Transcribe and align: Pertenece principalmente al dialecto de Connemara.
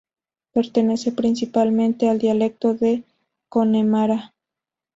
Pertenece 0.51 1.11
principalmente 1.11 2.09
al 2.09 2.17
dialecto 2.17 2.73
de 2.73 3.03
Connemara. 3.49 4.33